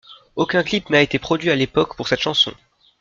Aucun 0.35 0.63
clip 0.63 0.89
n'a 0.89 1.03
été 1.03 1.19
produit 1.19 1.51
à 1.51 1.55
l'époque 1.55 1.95
pour 1.95 2.07
cette 2.07 2.21
chanson. 2.21 2.55